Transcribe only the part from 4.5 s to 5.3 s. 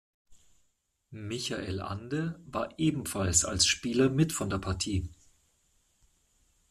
Partie.